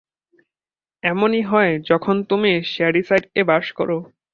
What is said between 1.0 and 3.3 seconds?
এমনই হয় যখন তুমি শ্যাডিসাইড